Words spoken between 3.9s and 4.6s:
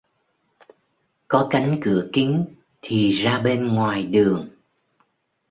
đường